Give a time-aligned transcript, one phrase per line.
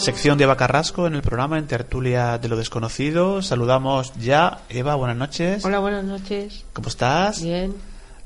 [0.00, 3.42] Sección de Eva Carrasco en el programa en Tertulia de lo Desconocido.
[3.42, 4.62] Saludamos ya.
[4.70, 5.62] Eva, buenas noches.
[5.62, 6.64] Hola, buenas noches.
[6.72, 7.42] ¿Cómo estás?
[7.42, 7.74] Bien.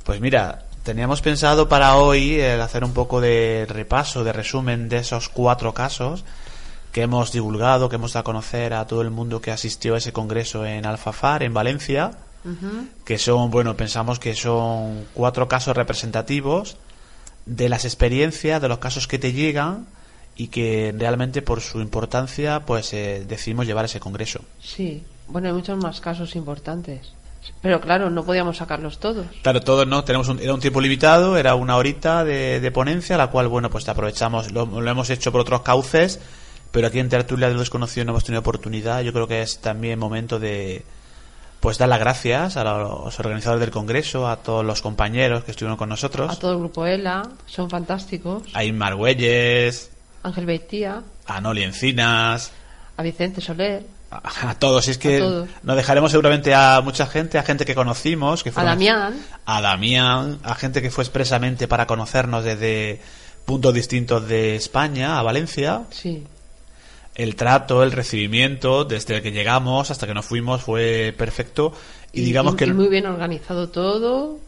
[0.05, 4.99] Pues mira, teníamos pensado para hoy el hacer un poco de repaso, de resumen de
[4.99, 6.25] esos cuatro casos
[6.93, 9.99] que hemos divulgado, que hemos dado a conocer a todo el mundo que asistió a
[9.99, 12.13] ese congreso en Alfafar, en Valencia,
[13.05, 16.77] que son, bueno, pensamos que son cuatro casos representativos
[17.47, 19.87] de las experiencias, de los casos que te llegan
[20.37, 24.41] y que realmente por su importancia pues eh, decidimos llevar ese congreso.
[24.61, 27.13] Sí, bueno, hay muchos más casos importantes.
[27.61, 29.27] Pero claro, no podíamos sacarlos todos.
[29.43, 33.19] Claro, todos no, tenemos un, era un tiempo limitado, era una horita de, de ponencia,
[33.19, 36.21] la cual, bueno, pues aprovechamos, lo, lo, hemos hecho por otros cauces,
[36.71, 39.03] pero aquí en Tertulia de lo Desconocido no hemos tenido oportunidad.
[39.03, 40.85] Yo creo que es también momento de,
[41.61, 45.79] pues dar las gracias a los organizadores del Congreso, a todos los compañeros que estuvieron
[45.79, 46.31] con nosotros.
[46.31, 48.43] A todo el grupo ELA, son fantásticos.
[48.53, 49.91] A Inmar Güelles,
[50.25, 52.51] Ángel Beitía, a Noli Encinas,
[52.97, 54.89] a Vicente Soler, a, a todos.
[54.89, 55.21] Es que
[55.63, 59.15] nos dejaremos seguramente a mucha gente, a gente que conocimos, que a fueron- Damián,
[59.47, 63.01] a Damián, a gente que fue expresamente para conocernos desde
[63.45, 65.83] puntos distintos de España, a Valencia.
[65.91, 66.27] sí.
[67.17, 71.73] El trato, el recibimiento, desde el que llegamos hasta que nos fuimos fue perfecto.
[72.13, 74.41] Y, digamos que y muy bien organizado todo,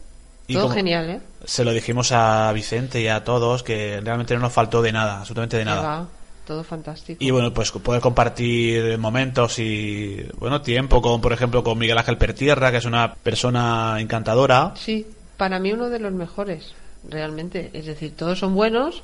[0.47, 1.19] Y todo genial, ¿eh?
[1.47, 5.19] se lo dijimos a Vicente y a todos que realmente no nos faltó de nada,
[5.19, 5.81] absolutamente de nada.
[5.81, 6.07] Va,
[6.45, 7.23] todo fantástico.
[7.23, 12.17] Y bueno, pues poder compartir momentos y, bueno, tiempo con, por ejemplo, con Miguel Ángel
[12.17, 14.73] Pertierra, que es una persona encantadora.
[14.75, 15.07] Sí,
[15.37, 16.73] para mí uno de los mejores,
[17.07, 17.69] realmente.
[17.73, 19.03] Es decir, todos son buenos,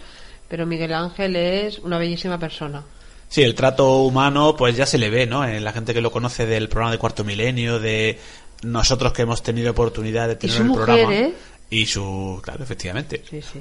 [0.50, 2.84] pero Miguel Ángel es una bellísima persona.
[3.30, 5.44] Sí, el trato humano, pues ya se le ve, ¿no?
[5.44, 8.20] En la gente que lo conoce del programa de Cuarto Milenio, de
[8.64, 11.14] nosotros que hemos tenido oportunidad de tener su el mujer, programa.
[11.16, 11.34] ¿eh?
[11.70, 13.24] Y su, claro, efectivamente.
[13.30, 13.60] Sí, sí.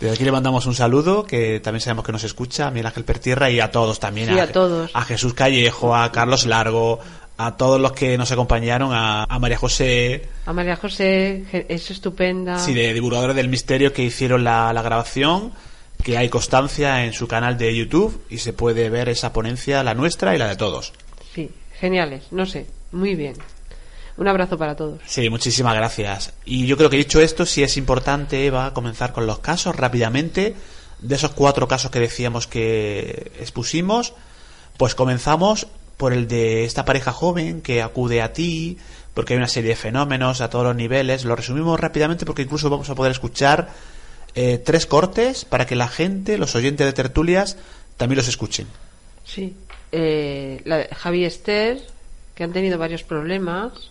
[0.00, 3.04] Desde aquí le mandamos un saludo, que también sabemos que nos escucha, a Miguel Ángel
[3.04, 4.28] Pertierra y a todos también.
[4.28, 4.90] Sí, a todos.
[4.92, 6.98] A Jesús Callejo, a Carlos Largo,
[7.36, 12.58] a todos los que nos acompañaron, a, a María José, A María José es estupenda.
[12.58, 15.52] sí, de divulgadores del misterio que hicieron la, la grabación,
[16.02, 19.94] que hay constancia en su canal de YouTube y se puede ver esa ponencia, la
[19.94, 20.92] nuestra y la de todos.
[21.34, 21.50] Sí,
[21.80, 23.34] geniales, no sé, muy bien.
[24.16, 25.00] Un abrazo para todos.
[25.06, 26.32] Sí, muchísimas gracias.
[26.44, 30.54] Y yo creo que dicho esto, sí es importante, Eva, comenzar con los casos rápidamente.
[31.00, 34.14] De esos cuatro casos que decíamos que expusimos,
[34.76, 35.66] pues comenzamos
[35.96, 38.78] por el de esta pareja joven que acude a ti,
[39.14, 41.24] porque hay una serie de fenómenos a todos los niveles.
[41.24, 43.70] Lo resumimos rápidamente porque incluso vamos a poder escuchar
[44.34, 47.56] eh, tres cortes para que la gente, los oyentes de tertulias,
[47.96, 48.66] también los escuchen.
[49.24, 49.54] Sí.
[49.92, 51.82] Eh, la de Javi y Esther,
[52.34, 53.90] que han tenido varios problemas.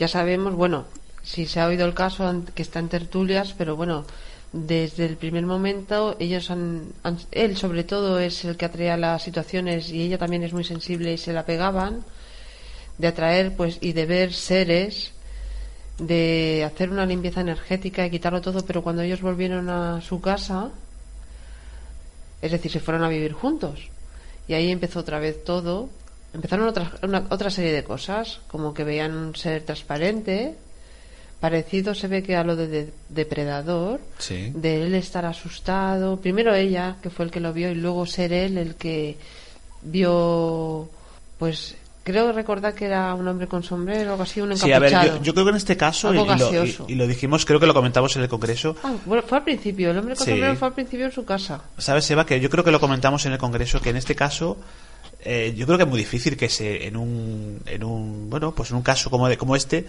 [0.00, 0.86] Ya sabemos, bueno,
[1.22, 4.06] si se ha oído el caso que está en tertulias, pero bueno,
[4.52, 6.88] desde el primer momento ellos han-
[7.30, 11.12] él sobre todo es el que atraía las situaciones y ella también es muy sensible
[11.12, 12.02] y se la pegaban
[12.98, 15.12] de atraer pues y de ver seres
[15.98, 20.70] de hacer una limpieza energética y quitarlo todo pero cuando ellos volvieron a su casa
[22.42, 23.88] es decir se fueron a vivir juntos.
[24.48, 25.90] Y ahí empezó otra vez todo
[26.32, 30.54] empezaron otra, una- otra serie de cosas como que veían un ser transparente
[31.40, 34.52] parecido se ve que a lo de, de- depredador Sí.
[34.54, 38.32] de él estar asustado primero ella que fue el que lo vio y luego ser
[38.32, 39.16] él el que
[39.82, 40.88] vio
[41.38, 44.78] pues creo recordar que era un hombre con sombrero o algo así un Sí, a
[44.78, 46.84] ver, encapuchado yo, yo creo que en este caso, y, lo, y- gaseoso.
[46.88, 49.90] y lo dijimos, creo que lo comentamos en el Congreso, Ah, bueno, fue al principio
[49.90, 50.32] el hombre con Sí.
[50.32, 52.26] sombrero fue al principio en su casa ¿Sabes, Eva?
[52.26, 54.56] Que yo creo que lo comentamos en el Congreso, que en este caso,
[55.24, 58.70] eh, yo creo que es muy difícil que se, en un, en un, bueno, pues
[58.70, 59.86] en un caso como, de, como este,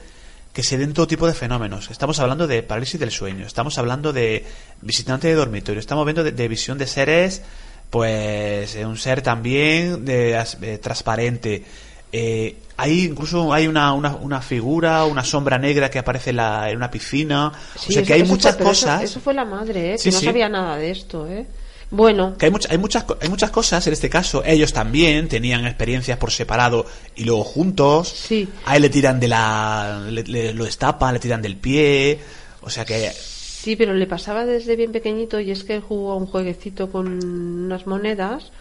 [0.53, 1.89] que se den todo tipo de fenómenos.
[1.91, 4.45] Estamos hablando de parálisis del sueño, estamos hablando de
[4.81, 7.41] visitante de dormitorio, estamos viendo de, de visión de seres,
[7.89, 11.63] pues eh, un ser también de, as- eh, transparente.
[12.13, 16.69] Eh, Hay incluso hay una, una, una figura, una sombra negra que aparece en, la-
[16.69, 17.47] en una piscina.
[17.75, 19.03] o sea eso- que hay muchas fue- pero eso- cosas.
[19.03, 19.97] Eso, fue la madre, ¿eh?
[19.97, 20.25] Sí, que no sí.
[20.25, 21.45] sabía nada de esto, ¿eh?
[21.91, 24.41] Bueno, Que hay, much- hay, muchas, hay muchas cosas en este caso.
[24.45, 26.85] Ellos también tenían experiencias por separado
[27.15, 28.07] y luego juntos.
[28.07, 28.47] Sí.
[28.65, 30.07] A él le tiran de la.
[30.09, 32.17] Le, le- lo destapan, le tiran del pie.
[32.61, 33.11] O sea que.
[33.11, 36.89] sí, pero le pasaba desde bien pequeñito y es que él jugó a un jueguecito
[36.91, 38.51] con unas monedas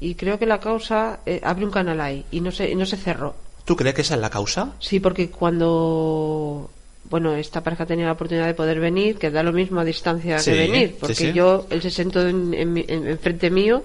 [0.00, 2.86] y creo que la causa eh, abrió un canal ahí y no se, y no
[2.86, 3.36] se cerró.
[3.64, 4.72] ¿Tú crees que esa es la causa?
[4.80, 6.70] Sí, porque cuando
[7.12, 10.38] bueno esta pareja tenía la oportunidad de poder venir, que da lo mismo a distancia
[10.38, 11.32] Sí, que venir, porque sí.
[11.34, 13.84] yo él se sentó en, en, enfrente mío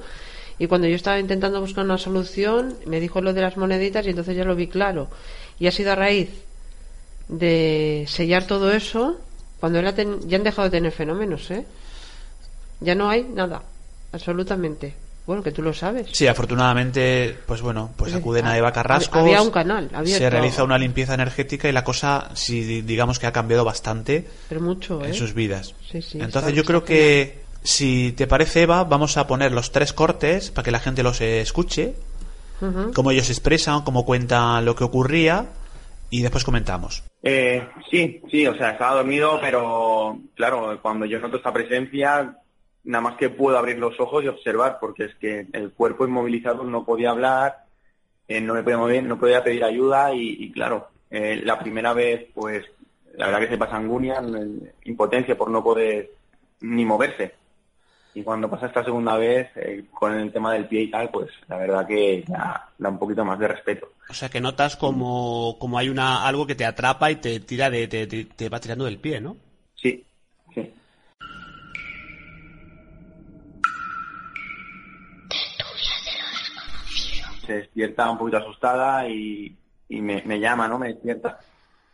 [0.58, 4.12] y cuando yo estaba intentando buscar una solución me dijo lo de las moneditas y
[4.12, 5.10] entonces ya lo vi claro.
[5.60, 6.30] Y ha sido a raíz
[7.28, 9.20] de sellar todo eso
[9.60, 11.66] cuando él ha ten- ya han dejado de tener fenómenos, ¿eh?
[12.80, 13.62] Ya no hay nada,
[14.14, 14.94] absolutamente.
[15.28, 16.08] Bueno, que tú lo sabes.
[16.14, 19.20] Sí, afortunadamente, pues bueno, pues Sí, acuden a Eva Carrasco.
[19.20, 20.18] había un canal abierto.
[20.18, 24.26] Se realiza una limpieza energética y la cosa, sí, di- digamos que ha cambiado bastante
[24.50, 25.10] Pero mucho, ¿eh?
[25.10, 25.76] en sus vidas.
[25.92, 29.92] Sí, sí, Entonces yo creo que, si te parece, Eva, vamos a poner los tres
[29.94, 31.94] cortes para que la gente los eh, escuche,
[32.62, 32.94] Ujú.
[32.94, 35.46] cómo ellos expresan, cómo cuentan lo que ocurría
[36.10, 37.04] y después comentamos.
[37.22, 42.38] Eh, sí, sí, o sea, estaba dormido, pero claro, cuando yo noto esta presencia,
[42.88, 46.64] nada más que puedo abrir los ojos y observar, porque es que el cuerpo inmovilizado
[46.66, 47.66] no podía hablar,
[48.28, 51.94] eh, no me podía mover, no podía pedir ayuda y, y claro, eh, la primera
[51.94, 52.66] vez, pues,
[53.16, 56.12] la verdad que se pasa angunia, eh, impotencia por no poder
[56.62, 57.34] ni moverse.
[58.14, 61.30] Y cuando pasa esta segunda vez, eh, con el tema del pie y tal, pues
[61.48, 63.92] la verdad que da un poquito más de respeto.
[64.10, 67.70] O sea, que notas como, como hay una algo que te atrapa y te tira
[67.70, 69.38] de, te, te- te va tirando del pie, ¿no?
[69.76, 70.06] Sí.
[77.48, 79.58] Se despierta un poquito asustada y,
[79.90, 80.78] y me, me llama, ¿no?
[80.78, 81.40] Me despierta.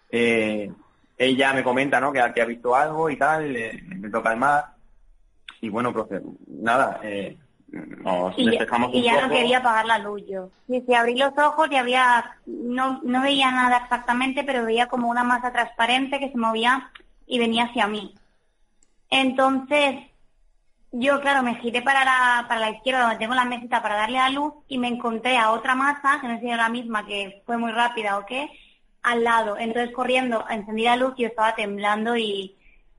[0.09, 0.69] Eh,
[1.17, 2.11] ella me comenta, ¿no?
[2.11, 4.65] Que, ha- que ha visto algo y tal, le, me intento calmar.
[5.61, 7.38] Y bueno, profe, nada, eh,
[7.71, 10.50] nos y ya, y no quería apagar la luz yo.
[10.67, 15.23] Sí, abrí los ojos y había, no, no veía nada exactamente, pero veía como una
[15.23, 16.91] masa transparente que se movía
[17.25, 18.13] y venía hacia mí.
[19.09, 19.95] Entonces,
[20.95, 24.19] yo, claro, me giré para la, para la izquierda donde tengo la mesita para darle
[24.19, 27.41] a luz y me encontré a otra masa, que no sé si la misma, que
[27.47, 28.47] fue muy rápida o qué,
[29.01, 29.57] al lado.
[29.57, 32.55] Entonces, corriendo, encendí la luz y yo estaba temblando y,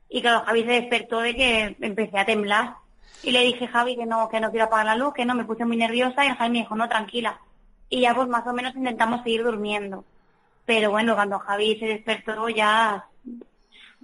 [0.08, 2.74] y claro, Javi se despertó de que empecé a temblar.
[3.22, 5.44] Y le dije, Javi, que no, que no quiero apagar la luz, que no, me
[5.44, 7.38] puse muy nerviosa y Javi me dijo, no, tranquila.
[7.88, 10.04] Y ya pues más o menos intentamos seguir durmiendo.
[10.66, 13.04] Pero bueno, cuando Javi se despertó ya...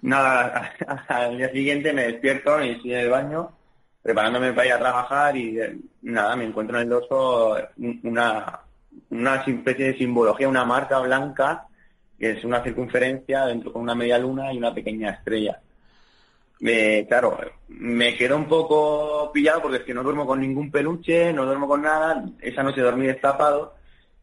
[0.01, 0.73] Nada,
[1.09, 3.60] al día siguiente me despierto y estoy en el baño
[4.03, 8.61] preparándome para ir a trabajar y eh, nada, me encuentro en el dorso un- una,
[9.11, 11.67] una especie de simbología, una marca blanca
[12.19, 15.61] que es una circunferencia dentro con una media luna y una pequeña estrella.
[17.09, 17.39] Claro,
[17.69, 21.67] me quedo un poco pillado porque es que no duermo con ningún peluche, no duermo
[21.67, 23.75] con nada, esa noche dormí destapado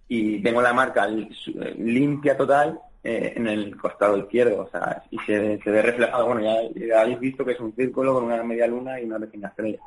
[0.08, 5.60] y tengo la marca limpia total eh, en el costado izquierdo, o sea, y se,
[5.62, 8.68] se ve reflejado, bueno, ya, ya habéis visto que es un círculo con una media
[8.68, 9.80] luna y una pequeña estrella.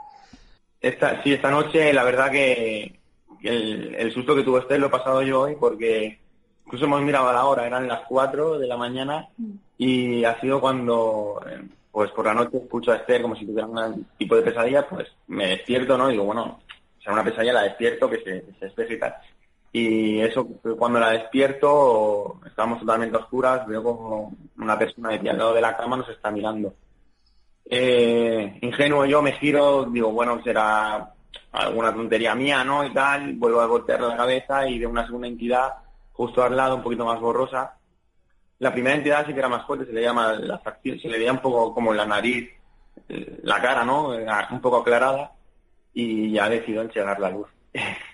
[0.80, 2.98] Esta, sí, esta noche la verdad que
[3.42, 6.18] el, el susto que tuvo Esther lo he pasado yo hoy porque
[6.64, 9.28] incluso hemos mirado a la hora, eran las 4 de la mañana
[9.76, 13.66] y ha sido cuando, eh, pues por la noche escucho a Esther como si tuviera
[13.66, 16.08] un tipo de pesadilla, pues me despierto, ¿no?
[16.08, 16.60] Digo, bueno,
[17.02, 19.14] sea una pesadilla, la despierto, que se, se y tal.
[19.72, 20.46] Y eso,
[20.76, 25.76] cuando la despierto, estábamos totalmente oscuras, veo como una persona de al lado de la
[25.76, 26.74] cama nos está mirando.
[27.64, 31.14] Eh, ingenuo yo me giro, digo, bueno, será
[31.52, 32.84] alguna tontería mía, ¿no?
[32.84, 35.74] Y tal, vuelvo a voltear la cabeza y veo una segunda entidad
[36.12, 37.76] justo al lado, un poquito más borrosa.
[38.58, 41.18] La primera entidad sí que era más fuerte, se le llama la facción, se le
[41.18, 42.50] veía un poco como la nariz,
[43.08, 44.14] eh, la cara, ¿no?
[44.14, 45.32] Era un poco aclarada
[45.94, 47.46] y ya decido enchegar la luz.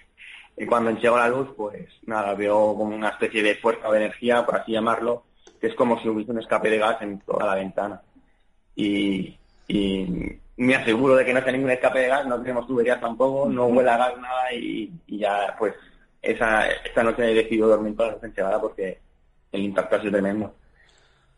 [0.57, 3.99] y cuando enchego la luz, pues nada, veo como una especie de fuerza o de
[3.99, 5.25] energía, por así llamarlo,
[5.61, 8.01] que es como si hubiese un escape de gas en toda la ventana.
[8.75, 9.37] Y,
[9.69, 10.07] y
[10.57, 13.67] me aseguro de que no sea ningún escape de gas, no tenemos tuberías tampoco, no
[13.67, 15.75] huele a gas nada y, y ya pues
[16.23, 18.99] esa esta noche he decidido dormir con la luz enchegada porque
[19.53, 20.55] el impacto ha sido tremendo.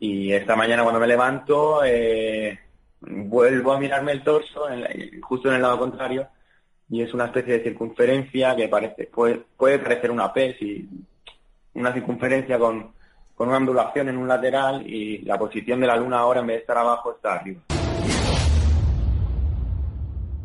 [0.00, 2.58] Y esta mañana cuando me levanto eh,
[3.00, 4.90] vuelvo a mirarme el torso en la-
[5.22, 6.28] justo en el lado contrario
[6.90, 10.88] y es una especie de circunferencia que parece puede, puede parecer una P, si
[11.74, 12.92] una circunferencia con,
[13.34, 16.56] con una ondulación en un lateral y la posición de la luna ahora en vez
[16.56, 17.60] de estar abajo está arriba.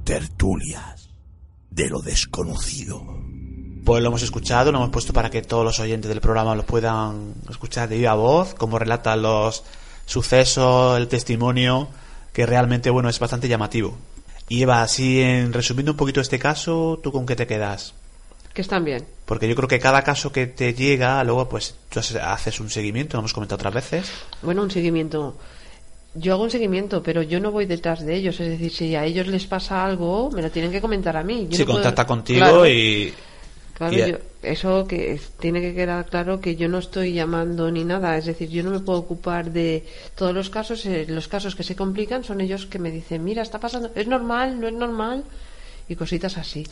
[0.03, 1.09] Tertulias
[1.69, 3.01] de lo desconocido.
[3.85, 6.63] Pues lo hemos escuchado, lo hemos puesto para que todos los oyentes del programa lo
[6.63, 9.65] puedan escuchar de viva voz, cómo relatan los
[10.05, 11.89] sucesos, el testimonio,
[12.31, 13.97] que realmente, bueno, es bastante llamativo.
[14.49, 17.93] Y Eva, así en resumiendo un poquito este caso, ¿tú con qué te quedas?
[18.53, 19.05] Que están bien.
[19.25, 23.17] Porque yo creo que cada caso que te llega, luego pues tú haces un seguimiento,
[23.17, 24.11] lo hemos comentado otras veces.
[24.41, 25.35] Bueno, un seguimiento.
[26.15, 28.39] Yo hago un seguimiento, pero yo no voy detrás de ellos.
[28.39, 31.47] Es decir, si a ellos les pasa algo, me lo tienen que comentar a mí.
[31.49, 33.11] Yo sí, no puedo- contacta contigo Claro, y...
[33.77, 37.83] Claro, yo- eso que es- tiene que quedar claro que yo no estoy llamando ni
[37.83, 41.55] nada, es decir, yo no me puedo ocupar de todos los casos, eh, los casos
[41.55, 44.73] que se complican son ellos que me dicen, mira, está pasando, es normal, no es
[44.73, 45.23] normal,
[45.89, 46.67] y cositas así.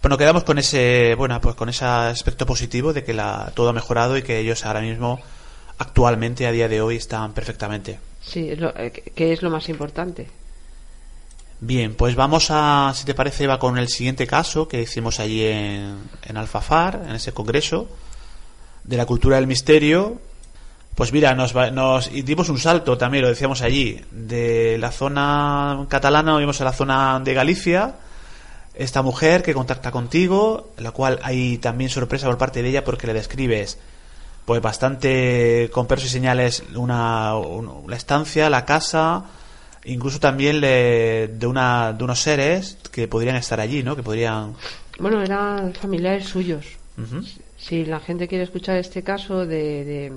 [0.00, 3.72] Bueno, quedamos con ese, bueno, pues con ese aspecto positivo de que la, todo ha
[3.72, 5.20] mejorado y que ellos ahora mismo,
[5.78, 7.98] actualmente, a día de hoy, están perfectamente.
[8.20, 10.28] Sí, lo- eh, que es lo más importante.
[11.64, 15.44] Bien, pues vamos a, si te parece, Eva, con el siguiente caso que hicimos allí
[15.44, 17.86] en, en Alfafar, en ese congreso
[18.82, 20.20] de la cultura del misterio.
[20.96, 25.86] Pues mira, nos, va- nos dimos un salto también, lo decíamos allí, de la zona
[25.88, 27.94] catalana, vimos a la zona de Galicia.
[28.74, 33.06] Esta mujer que contacta contigo, la cual hay también sorpresa por parte de ella porque
[33.06, 33.78] le describes
[34.46, 39.26] pues bastante con peros y señales una, un- la estancia, la casa,
[39.84, 43.96] incluso también le- de una de unos seres que podrían estar allí, ¿no?
[43.96, 44.54] Que podrían
[44.98, 46.66] Bueno, eran familiares suyos.
[47.58, 50.12] Si la gente quiere escuchar este caso de, de,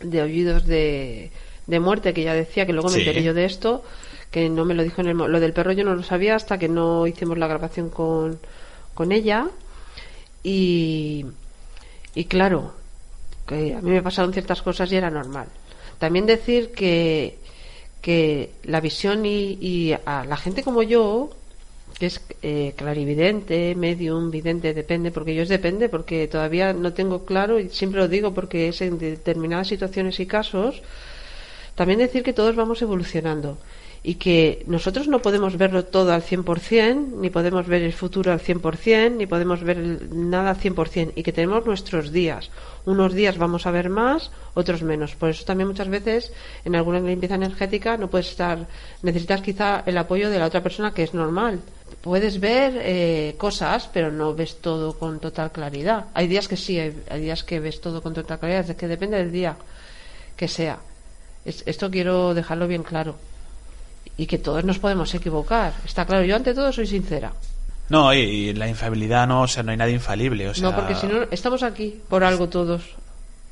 [0.00, 1.30] de oídos de,
[1.66, 3.00] de muerte, que ya decía que luego me Sí.
[3.00, 3.84] enteré yo de esto,
[4.30, 6.58] que no me lo dijo en el lo del perro yo no lo sabía hasta
[6.58, 8.38] que no hicimos la grabación con,
[8.94, 9.46] con ella
[10.42, 11.26] y,
[12.14, 12.72] y claro
[13.46, 15.46] que a mí me pasaron ciertas cosas y era normal
[15.98, 17.38] también decir que
[18.02, 21.30] que la visión y, y a la gente como yo
[21.98, 27.24] que es eh, clarividente, medium, vidente, depende, porque yo es depende, porque todavía no tengo
[27.24, 30.82] claro, y siempre lo digo porque es en determinadas situaciones y casos,
[31.76, 33.56] también decir que todos vamos evolucionando
[34.04, 38.40] y que nosotros no podemos verlo todo al 100%, ni podemos ver el futuro al
[38.40, 39.78] 100%, ni podemos ver
[40.12, 42.50] nada al 100%, y que tenemos nuestros días.
[42.84, 45.14] Unos días vamos a ver más, otros menos.
[45.14, 46.32] Por eso también muchas veces
[46.64, 48.66] en alguna limpieza energética no puedes estar,
[49.02, 51.60] necesitas quizá el apoyo de la otra persona que es normal.
[52.00, 56.06] Puedes ver eh, cosas, pero no ves todo con total claridad.
[56.14, 58.88] Hay días que sí, hay, hay días que ves todo con total claridad, es que
[58.88, 59.54] depende del día
[60.36, 60.78] que sea.
[61.44, 63.14] Es- esto quiero dejarlo bien claro.
[64.16, 65.72] Y que todos nos podemos equivocar.
[65.84, 67.32] Está claro, yo ante todo soy sincera.
[67.88, 70.76] No, y, y la infalibilidad no, o sea, no hay nada infalible, o sea, no,
[70.76, 72.82] porque si no, estamos aquí por algo todos.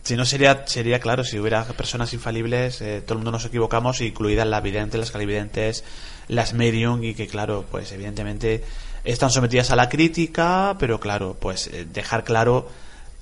[0.02, 4.00] si no sería sería claro si hubiera personas infalibles, eh, todo el mundo nos equivocamos,
[4.00, 5.84] incluidas las videntes, las clarividentes,
[6.28, 8.64] las medium y que claro, pues evidentemente
[9.04, 12.68] están sometidas a la crítica, pero claro, pues eh, dejar claro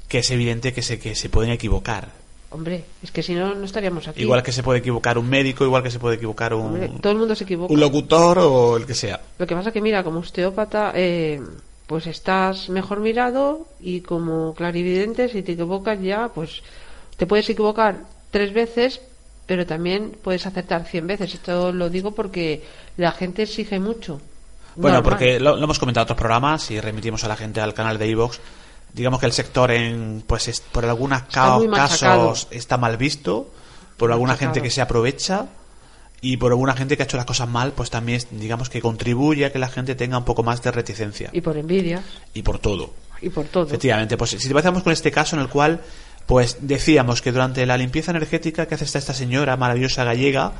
[0.09, 2.11] que es evidente que se que se pueden equivocar.
[2.50, 4.22] Hombre, es que si no, no estaríamos aquí.
[4.22, 7.12] Igual que se puede equivocar un médico, igual que se puede equivocar un, Hombre, todo
[7.12, 7.72] el mundo se equivoca.
[7.72, 9.20] un locutor o el que sea.
[9.38, 11.42] Lo que pasa que, mira, como osteópata, eh,
[11.86, 16.62] pues estás mejor mirado y como clarividente, si te equivocas ya, pues
[17.18, 19.02] te puedes equivocar tres veces,
[19.46, 21.34] pero también puedes acertar cien veces.
[21.34, 22.62] Esto lo digo porque
[22.96, 24.22] la gente exige mucho.
[24.74, 25.02] Bueno, Normal.
[25.02, 27.98] porque lo, lo hemos comentado en otros programas y remitimos a la gente al canal
[27.98, 28.40] de Evox.
[28.92, 31.71] Digamos que el sector, en pues es- por algunos machacado.
[31.71, 33.50] casos está mal visto,
[33.97, 34.54] por alguna Machacado.
[34.54, 35.47] gente que se aprovecha
[36.21, 39.45] y por alguna gente que ha hecho las cosas mal, pues también digamos que contribuye
[39.45, 42.02] a que la gente tenga un poco más de reticencia Y por envidia,
[42.35, 42.92] y por todo.
[43.23, 43.66] y por todo.
[43.66, 45.80] Efectivamente, pues si te pasamos con este caso en el cual
[46.26, 50.52] pues decíamos que durante la limpieza energética que hace esta, esta señora maravillosa gallega,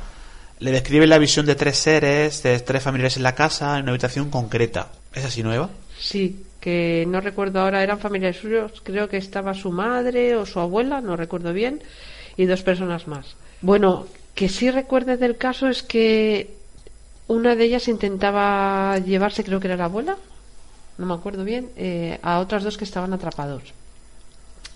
[0.59, 3.91] le describe la visión de tres seres, de tres familiares en la casa, en una
[3.91, 4.89] habitación concreta.
[5.13, 5.69] ¿Es así nueva?
[5.99, 10.59] Sí, que no recuerdo ahora, eran familiares suyos, creo que estaba su madre o su
[10.59, 11.81] abuela, no recuerdo bien,
[12.37, 13.35] y dos personas más.
[13.61, 16.53] Bueno, que sí recuerde del caso es que
[17.27, 20.17] una de ellas intentaba llevarse, creo que era la abuela,
[20.97, 23.63] no me acuerdo bien, eh, a otras dos que estaban atrapados.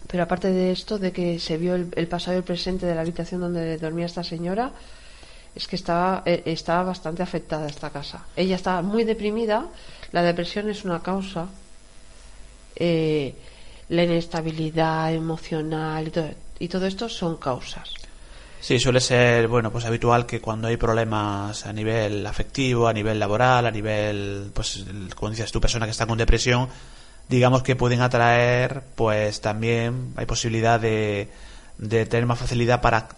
[0.07, 2.95] Pero aparte de esto, de que se vio el, el pasado y el presente de
[2.95, 4.71] la habitación donde dormía esta señora,
[5.55, 8.25] es que estaba, eh, estaba bastante afectada esta casa.
[8.35, 9.67] Ella estaba muy deprimida.
[10.11, 11.47] La depresión es una causa.
[12.75, 13.35] Eh,
[13.89, 17.89] la inestabilidad emocional y todo, y todo esto son causas.
[18.59, 23.19] Sí, suele ser, bueno, pues habitual que cuando hay problemas a nivel afectivo, a nivel
[23.19, 26.69] laboral, a nivel, pues, como dices tú, persona que está con depresión,
[27.27, 31.27] digamos que pueden atraer, pues también hay posibilidad de,
[31.77, 33.09] de tener más facilidad para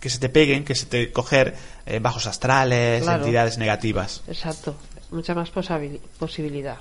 [0.00, 1.54] que se te peguen, que se te coger
[1.84, 3.22] eh, bajos astrales, Claro.
[3.22, 4.22] entidades negativas.
[4.28, 4.76] Exacto.
[5.10, 6.78] Mucha más posibilidad.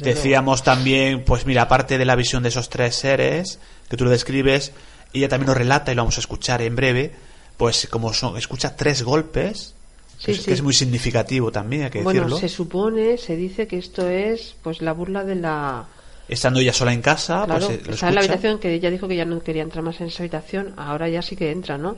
[0.00, 3.58] Decíamos también, pues mira, aparte de la visión de esos tres seres
[3.88, 4.72] que tú lo describes,
[5.12, 7.12] ella también nos relata, y lo vamos a escuchar en breve,
[7.56, 9.74] pues como son, escucha tres golpes,
[10.18, 10.44] Sí, que, es, sí.
[10.44, 12.38] que es muy significativo también, hay que Bueno, decirlo.
[12.38, 15.84] se supone, se dice que esto es pues la burla de la...
[16.28, 18.34] Estando ella sola en casa, Claro, pues eh, lo está en la escucha.
[18.34, 21.22] habitación, que ella dijo que ya no quería entrar más en esa habitación, ahora ya
[21.22, 21.96] sí que entra, ¿no?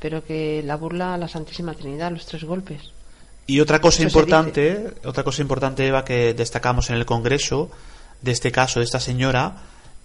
[0.00, 2.80] Pero que la burla a la Santísima Trinidad, los tres golpes.
[3.46, 7.70] Y otra cosa Eso importante, otra cosa importante, Eva, que destacamos en el Congreso
[8.22, 9.56] de este caso, de esta señora,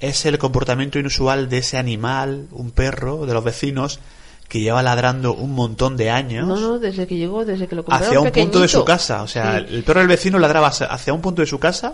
[0.01, 3.99] es el comportamiento inusual de ese animal, un perro de los vecinos,
[4.49, 7.83] que lleva ladrando un montón de años No, no, desde que llegó, desde que lo
[7.85, 9.21] compraron hacia un punto de su casa.
[9.21, 9.75] O sea, Sí.
[9.75, 11.93] el perro del vecino ladraba hacia- un punto de su casa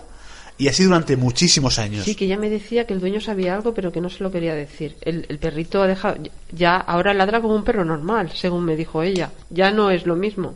[0.58, 2.04] y así durante muchísimos años.
[2.06, 4.32] Sí, que ella me decía que el dueño sabía algo, pero que no se lo
[4.32, 4.96] quería decir.
[5.02, 6.16] El, el perrito ha dejado,
[6.50, 9.30] ya ahora ladra como un perro normal, según me dijo ella.
[9.50, 10.54] Ya no es lo mismo.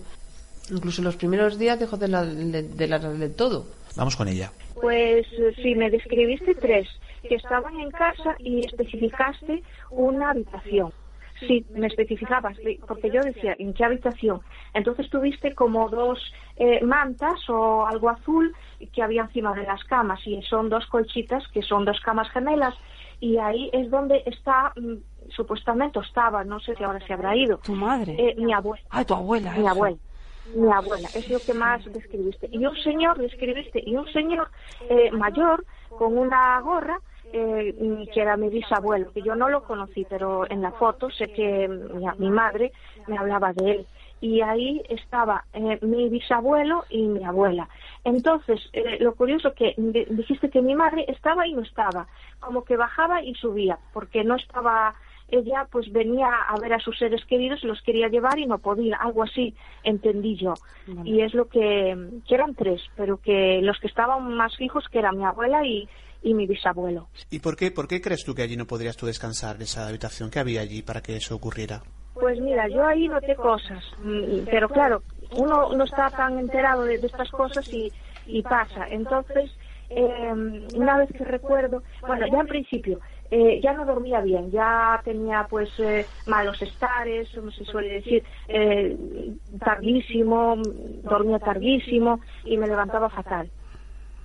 [0.71, 3.67] Incluso los primeros días dejó de, la, de, todo.
[3.97, 4.53] Vamos con ella.
[4.75, 6.89] Pues eh, sí, me describiste tres
[7.23, 10.93] que estaban en casa y especificaste una habitación.
[11.41, 14.43] Sí, me especificabas, porque yo decía, ¿en qué habitación?
[14.75, 16.19] Entonces tuviste como dos
[16.57, 18.55] eh, mantas o algo azul
[18.93, 22.75] que había encima de las camas y son dos colchitas que son dos camas gemelas
[23.21, 24.97] y ahí es donde está, mm,
[25.31, 28.17] supuestamente o estaba, no sé si ahora se habrá ido, Tu madre.
[28.19, 28.83] eh, mi abuela.
[28.91, 29.53] ah, tu abuela.
[29.53, 29.69] Mi eso.
[29.71, 29.97] abuela.
[30.53, 32.49] Mi abuela, es lo que más describiste.
[32.51, 34.51] Y un señor, describiste, y un señor
[34.89, 35.65] eh, mayor
[35.95, 36.99] con una gorra
[37.33, 41.29] eh, que era mi bisabuelo, que yo no lo conocí, pero en la foto sé
[41.29, 42.73] que mi, madre
[43.07, 43.87] me hablaba de él.
[44.21, 47.69] Y ahí estaba eh, mi bisabuelo y mi abuela.
[48.05, 52.09] Entonces, eh, lo curioso que di- dijiste que mi madre estaba y no estaba,
[52.41, 54.95] como que bajaba y subía, porque no estaba
[55.31, 58.59] ella pues venía a ver a sus seres queridos y los quería llevar y no
[58.59, 60.55] podía, algo así entendí yo.
[61.05, 61.97] Y es lo que,
[62.27, 65.89] que eran tres, pero que los que estaban más fijos que eran mi abuela y,
[66.23, 67.09] y mi bisabuelo.
[67.31, 69.89] ¿Y por qué, por qué crees tú que allí no podrías tú descansar en esa
[69.89, 70.31] habitación?
[70.31, 71.83] ¿Qué había allí para que eso ocurriera?
[72.15, 75.03] Pues mira, yo ahí noté cosas, mm, pero claro,
[75.37, 77.91] uno no está tan enterado de, de estas cosas y,
[78.27, 78.87] y pasa.
[78.89, 79.51] Entonces,
[79.91, 80.33] eh,
[80.75, 85.47] una vez que recuerdo, bueno, ya en principio, eh, ya no dormía bien, ya tenía
[85.49, 88.97] pues eh, malos estares, como se suele decir, eh,
[89.65, 90.57] tardísimo,
[91.05, 93.51] dormía tardísimo y me levantaba fatal.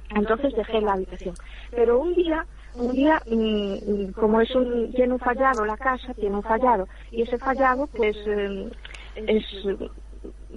[0.09, 1.35] Entonces dejé la habitación.
[1.71, 6.35] Pero un día, un día, mm, como es un, tiene un fallado la casa, tiene
[6.35, 8.71] un fallado, y ese fallado, pues, eh,
[9.15, 9.45] es,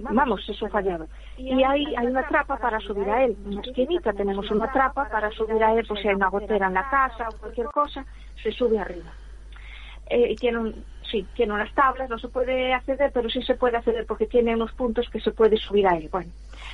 [0.01, 1.07] vamos, es un fallado.
[1.37, 5.31] Y hay, hay una trapa para subir a él, una esquinita, tenemos una trapa para
[5.31, 8.05] subir a él, pues si hay una gotera en la casa o cualquier cosa,
[8.41, 9.11] se sube arriba.
[10.09, 13.55] Eh, y tiene un, sí, tiene unas tablas, no se puede acceder, pero sí se
[13.55, 16.09] puede acceder porque tiene unos puntos que se puede subir a él.
[16.11, 16.31] Bueno,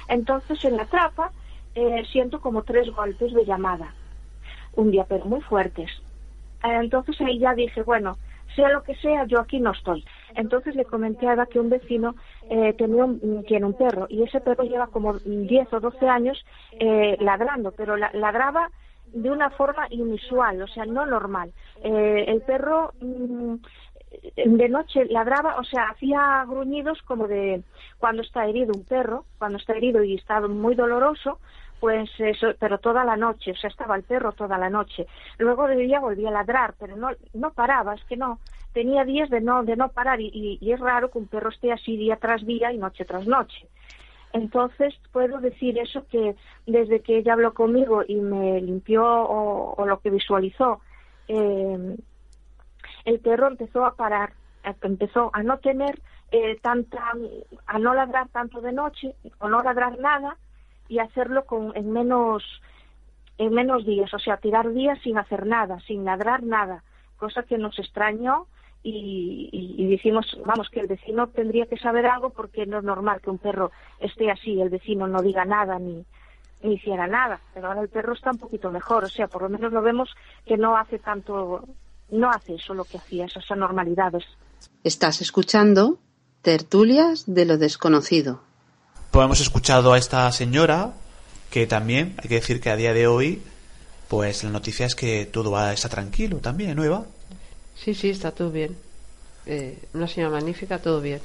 [0.07, 1.31] entonces en la trapa
[1.75, 3.93] eh, siento como tres golpes de llamada,
[4.75, 5.91] un día, pero muy fuertes.
[6.63, 8.17] Eh, entonces ahí ya dije, bueno,
[8.55, 10.05] sea lo que sea, yo aquí no estoy.
[10.33, 12.15] Entonces le comenté a Eva que un vecino
[12.49, 16.43] eh, tenía un, tiene un perro y ese perro lleva como 10 o 12 años
[16.79, 18.69] eh, ladrando, pero la- ladraba
[19.05, 21.53] de una forma inusual, o sea, no normal.
[21.83, 23.55] Eh, el perro mm,
[24.35, 27.63] de noche ladraba, o sea, hacía gruñidos como de
[27.97, 31.39] cuando está herido un perro, cuando está herido y está muy doloroso,
[31.79, 35.05] pues eso, pero toda la noche, o sea, estaba el perro toda la noche.
[35.38, 38.39] Luego de día volvía a ladrar, pero no, no paraba, es que no,
[38.75, 41.95] tenía días de no, de no parar y, es raro que un perro esté así
[41.95, 43.67] día tras día y noche tras noche.
[44.33, 46.35] Entonces puedo decir eso que
[46.67, 50.81] desde que ella habló conmigo y me limpió o, lo que visualizó,
[51.29, 51.95] eh,
[53.05, 54.33] el perro empezó a parar,
[54.65, 57.13] a- empezó a no tener eh, tanta,
[57.67, 60.35] a no ladrar tanto de noche o no ladrar nada
[60.89, 62.43] y hacerlo con en menos
[63.38, 66.83] en menos días, o sea, tirar días sin hacer nada, sin ladrar nada,
[67.17, 68.47] cosa que nos extrañó
[68.86, 72.84] y, y, y decimos, vamos, que el vecino tendría que saber algo porque no es
[72.84, 76.06] normal que un perro esté así, el vecino no diga nada ni,
[76.62, 79.50] ni hiciera nada, pero ahora el perro está un poquito mejor, o sea, por lo
[79.50, 80.10] menos lo vemos
[80.45, 81.63] que no hace tanto,
[82.12, 84.24] no hace eso lo que hacía, esas anormalidades.
[84.84, 85.98] Estás escuchando
[86.43, 88.41] Tertulias de lo desconocido.
[89.10, 90.93] Pues hemos escuchado a esta señora
[91.50, 93.41] que también, hay que decir que a día de hoy,
[94.10, 97.06] pues la noticia es que todo va, está tranquilo también, ¿no, Eva?
[97.75, 98.75] Sí, sí, está todo bien.
[99.45, 101.19] Eh, una señora magnífica, todo bien.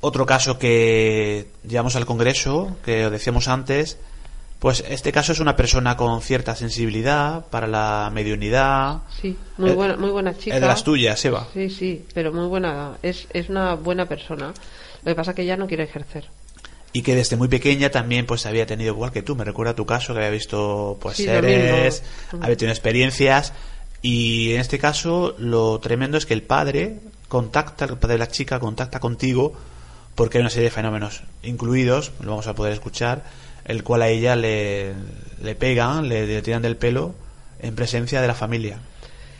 [0.00, 3.98] Otro caso que llevamos al Congreso, que os decíamos antes,
[4.58, 8.98] pues este caso es una persona con cierta sensibilidad para la mediunidad.
[9.20, 10.54] Sí, muy Eh, buena, muy buena chica.
[10.56, 11.46] Es de las tuyas, Eva.
[11.52, 12.98] Sí, sí, pero muy buena.
[13.02, 14.52] Es, es una buena persona.
[15.04, 16.24] Lo que pasa es que ella no quiere ejercer.
[16.92, 19.84] y que desde muy pequeña también pues había tenido igual que tú me recuerda tu
[19.84, 22.02] caso que había visto pues Sí, seres
[22.40, 23.52] había tenido experiencias
[24.06, 28.28] y en este caso lo tremendo es que el padre contacta el padre de la
[28.28, 29.52] chica contacta contigo
[30.14, 33.24] porque hay una serie de fenómenos incluidos lo vamos a poder escuchar
[33.64, 34.94] el cual a ella le,
[35.42, 37.14] le pegan le, tiran del pelo
[37.60, 38.78] en presencia de la familia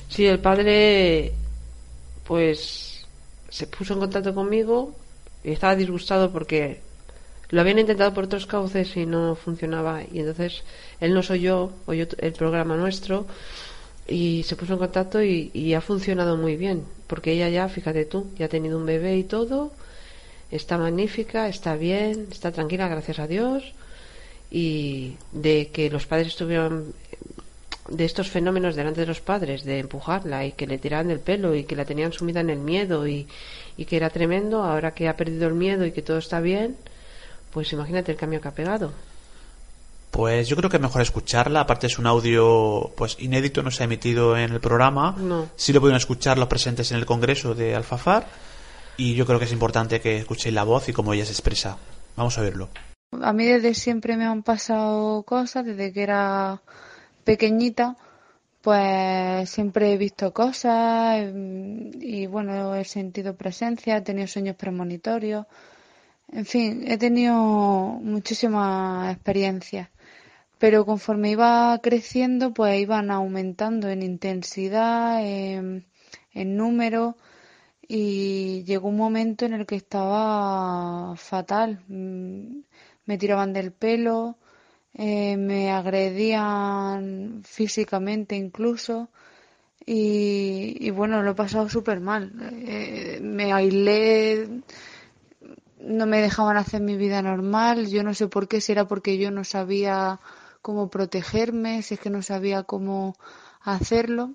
[0.08, 1.32] Sí, el padre,
[2.24, 3.06] pues,
[3.48, 4.94] se puso en contacto conmigo
[5.42, 6.80] y estaba disgustado porque
[7.50, 10.02] lo habían intentado por otros cauces y no funcionaba.
[10.02, 10.62] Y entonces
[11.00, 13.26] él nos oyó, oyó el programa nuestro
[14.08, 16.84] y se puso en contacto y, ha funcionado muy bien.
[17.06, 19.72] Porque ella ya, fíjate tú, ya ha tenido un bebé y todo,
[20.50, 23.74] está magnífica, está bien, está tranquila, gracias a Dios.
[24.50, 26.94] Y de que los padres estuvieron
[27.88, 31.54] de estos fenómenos delante de los padres, de empujarla y que le tiraban el pelo
[31.54, 33.28] y que la tenían sumida en el miedo y,
[33.76, 36.76] y que era tremendo, ahora que ha perdido el miedo y que todo está bien,
[37.52, 38.92] pues imagínate el cambio que ha pegado.
[40.10, 43.82] Pues yo creo que es mejor escucharla, aparte es un audio pues inédito, no se
[43.82, 45.14] ha emitido en el programa.
[45.18, 45.48] No.
[45.56, 48.26] Sí lo pudieron escuchar los presentes en el congreso de Alfafar
[48.96, 51.76] y yo creo que es importante que escuchéis la voz y cómo ella se expresa.
[52.16, 52.68] Vamos a verlo.
[53.20, 56.62] A mí desde siempre me han pasado cosas, desde que era
[57.24, 57.96] pequeñita,
[58.62, 65.46] pues siempre he visto cosas em, y bueno, he sentido presencia, he tenido sueños premonitorios,
[66.32, 69.88] en fin, he tenido muchísimas experiencias,
[70.58, 75.86] pero conforme iba creciendo, pues iban aumentando en intensidad, en,
[76.34, 77.16] número
[77.88, 81.84] y llegó un momento en el que estaba fatal.
[81.88, 82.60] Mm,
[83.06, 84.38] Me tiraban del pelo,
[84.94, 89.10] eh, me agredían físicamente incluso
[89.86, 92.32] y, y bueno, lo he pasado súper mal.
[92.66, 94.48] Eh, me aislé,
[95.80, 99.18] no me dejaban hacer mi vida normal, yo no sé por qué, si era porque
[99.18, 100.20] yo no sabía
[100.66, 103.14] cómo protegerme, si es que no sabía cómo
[103.60, 104.34] hacerlo,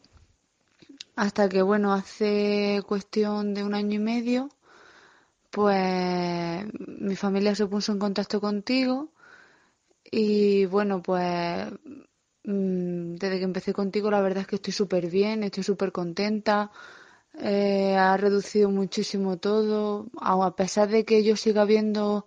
[1.17, 4.49] hasta que bueno, hace cuestión de un año y medio,
[5.49, 9.09] pues mi familia se puso en contacto contigo
[10.09, 11.67] y bueno, pues
[12.45, 16.71] mm, desde que empecé contigo la verdad es que estoy súper bien, estoy súper contenta.
[17.39, 22.25] Eh, ha reducido muchísimo todo, a pesar de que yo siga viendo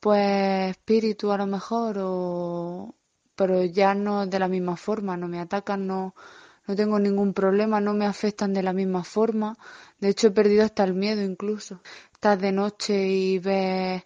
[0.00, 2.94] pues espíritu a lo mejor, o,
[3.36, 6.14] pero ya no de la misma forma, no me atacan, no,
[6.66, 9.56] no tengo ningún problema, no me afectan de la misma forma.
[10.00, 11.80] De hecho, he perdido hasta el miedo incluso.
[12.12, 14.04] Estás de noche y ves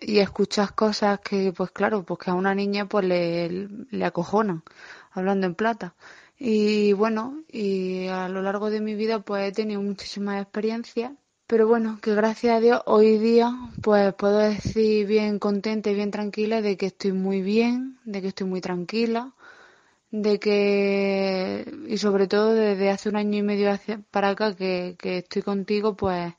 [0.00, 3.48] y escuchas cosas que, pues claro, pues que a una niña pues le,
[3.90, 4.62] le acojonan,
[5.12, 5.94] hablando en plata.
[6.38, 11.12] Y bueno, y a lo largo de mi vida pues he tenido muchísimas experiencias,
[11.50, 16.12] pero bueno, que gracias a Dios hoy día pues puedo decir bien contenta y bien
[16.12, 19.32] tranquila de que estoy muy bien, de que estoy muy tranquila,
[20.12, 23.76] de que, y sobre todo desde hace un año y medio
[24.12, 26.34] para acá que, que estoy contigo, pues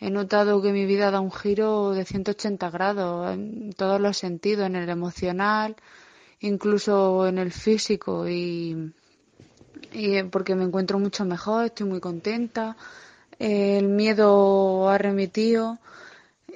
[0.00, 4.64] he notado que mi vida da un giro de 180 grados en todos los sentidos,
[4.68, 5.76] en el emocional,
[6.40, 8.26] incluso en el físico.
[8.26, 8.94] Y,
[9.92, 12.84] y porque me encuentro mucho mejor, estoy muy contenta, eh,
[13.38, 15.78] el miedo ha remitido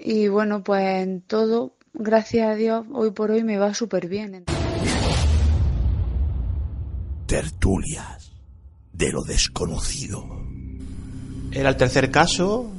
[0.02, 4.44] y bueno, pues en todo, gracias a Dios, hoy por hoy me va súper bien.
[7.26, 8.32] Tertulias
[8.92, 10.24] de lo desconocido.
[11.52, 12.70] Era el tercer caso,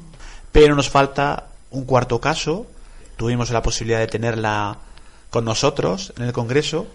[0.51, 2.67] pero nos falta un cuarto caso.
[3.17, 4.77] Tuvimos la posibilidad de tenerla
[5.29, 6.87] con nosotros en el Congreso.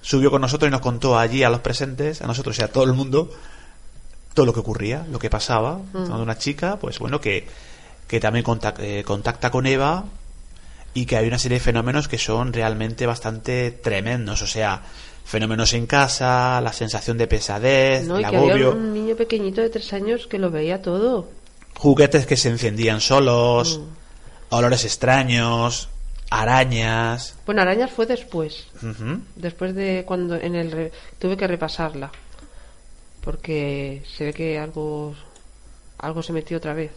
[0.00, 2.84] Subió con nosotros y nos contó allí a los presentes, a nosotros y a todo
[2.84, 3.30] el mundo,
[4.36, 5.80] todo lo que ocurría, lo que pasaba.
[5.92, 6.12] Mm.
[6.12, 7.46] Una chica, pues bueno, que,
[8.06, 10.04] que también contac- eh, contacta con Eva
[10.94, 14.42] y que hay una serie de fenómenos que son realmente bastante tremendos.
[14.42, 14.82] O sea,
[15.24, 18.20] fenómenos en casa, la sensación de pesadez, ¿no?
[18.20, 21.28] Y el que había agobio, un niño pequeñito de tres años que lo veía todo.
[21.78, 24.54] juguetes que se encendían solos, Mm.
[24.54, 25.88] olores extraños,
[26.30, 27.34] arañas.
[27.46, 28.66] Bueno, arañas fue después.
[29.34, 32.10] Después de cuando en el re- tuve que repasarla.
[33.26, 35.14] Porque se ve que algo
[35.98, 36.92] algo se metió otra vez.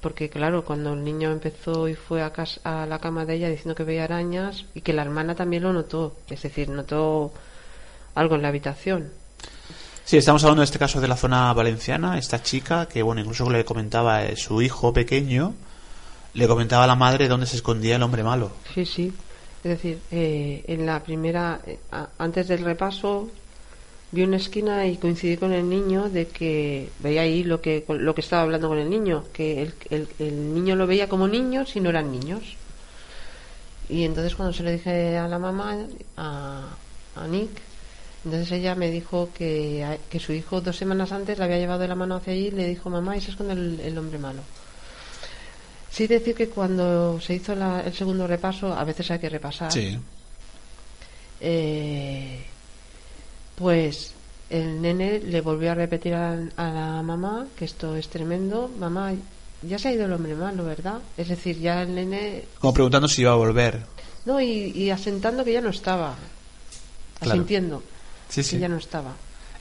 [0.00, 3.48] Porque claro, cuando el niño empezó y fue a, casa, a la cama de ella
[3.48, 7.32] diciendo que veía arañas y que la hermana también lo notó, es decir, notó
[8.16, 9.12] algo en la habitación.
[10.04, 12.18] Sí, estamos hablando de este caso de la zona valenciana.
[12.18, 15.54] Esta chica, que bueno, incluso le comentaba eh, su hijo pequeño,
[16.34, 18.50] le comentaba a la madre dónde se escondía el hombre malo.
[18.74, 19.12] Sí, sí.
[19.62, 21.78] Es decir, eh, en la primera, eh,
[22.18, 23.30] antes del repaso,
[24.14, 28.14] vi una esquina y coincidí con el niño de que veía ahí lo que lo
[28.14, 31.70] que estaba hablando con el niño, que el, el, el niño lo veía como niños
[31.70, 32.42] si no eran niños.
[33.88, 35.76] Y entonces cuando se lo dije a la mamá,
[36.16, 36.68] a,
[37.16, 37.50] a Nick,
[38.24, 41.88] entonces ella me dijo que, que su hijo dos semanas antes le había llevado de
[41.88, 44.40] la mano hacia allí y le dijo, mamá, ese es con el, el hombre malo.
[45.90, 49.70] Sí decir que cuando se hizo la- el segundo repaso, a veces hay que repasar.
[49.70, 49.98] Sí.
[51.40, 52.42] Eh,
[53.56, 54.12] pues
[54.50, 58.70] el nene le volvió a repetir a, a la mamá que esto es tremendo.
[58.78, 59.12] Mamá,
[59.62, 60.98] ya se ha ido el hombre malo, ¿verdad?
[61.16, 62.44] Es decir, ya el nene...
[62.58, 63.80] Como preguntando si iba a volver.
[64.26, 66.14] No, y, y asentando que ya no estaba.
[67.20, 67.32] Claro.
[67.32, 67.82] Asintiendo
[68.28, 68.56] Sí, sí.
[68.56, 69.12] que ya no estaba.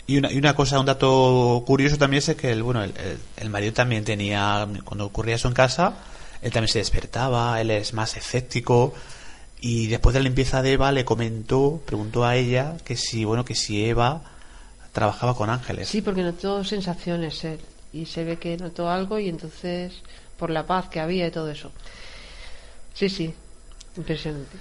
[0.05, 3.17] Y una, y una cosa, un dato curioso también es que el, bueno, el, el-
[3.37, 5.93] el marido también tenía, cuando ocurría eso en casa,
[6.41, 8.93] él también se despertaba, él es más escéptico
[9.65, 13.45] y después de la limpieza de Eva le comentó, preguntó a ella que si, bueno,
[13.45, 14.21] que si Eva
[14.91, 15.87] trabajaba con ángeles.
[15.87, 17.61] Sí, porque notó sensaciones él.
[17.93, 19.93] Y se ve que notó algo y entonces,
[20.35, 21.71] por la paz que había y todo eso.
[22.93, 23.33] Sí, sí,
[23.95, 24.57] impresionante.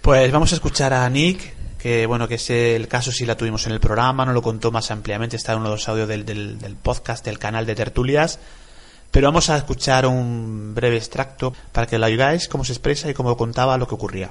[0.00, 3.66] Pues vamos a escuchar a Nick, que bueno, que ese el caso sí la tuvimos
[3.66, 6.24] en el programa, no lo contó más ampliamente, está en uno de los audios del,
[6.24, 8.38] del, del podcast del canal de Tertulias.
[9.10, 13.14] Pero vamos a escuchar un breve extracto para que lo oigáis cómo se expresa y
[13.14, 14.30] cómo contaba lo que ocurría.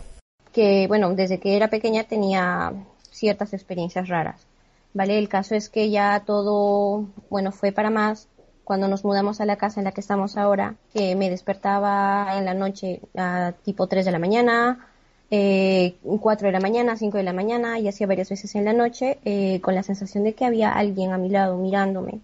[0.53, 2.73] que, bueno, desde que era pequeña tenía
[3.11, 4.47] ciertas experiencias raras,
[4.93, 5.17] ¿vale?
[5.17, 8.27] El caso es que ya todo, bueno, fue para más
[8.63, 12.45] cuando nos mudamos a la casa en la que estamos ahora, que me despertaba en
[12.45, 14.87] la noche a tipo 3 de la mañana,
[15.31, 18.73] eh, 4 de la mañana, 5 de la mañana y hacía varias veces en la
[18.73, 22.19] noche eh, con la sensación de que había alguien a mi lado mirándome.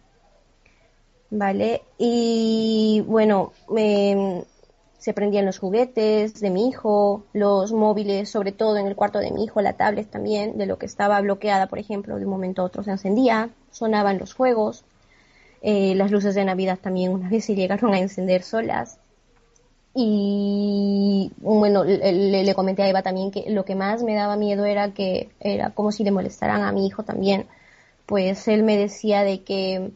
[1.30, 1.82] ¿Vale?
[1.98, 4.46] Y bueno, me,
[4.98, 9.32] se prendían los juguetes de mi hijo, los móviles, sobre todo en el cuarto de
[9.32, 12.62] mi hijo, la tablet también, de lo que estaba bloqueada, por ejemplo, de un momento
[12.62, 14.86] a otro se encendía, sonaban los juegos,
[15.62, 19.00] eh, las luces de Navidad también una vez se llegaron a encender solas.
[19.94, 24.66] Y bueno, le- le comenté a Eva también que lo que más me daba miedo
[24.66, 27.48] era que era como si le molestaran a mi hijo también.
[28.06, 29.92] Pues él me decía de que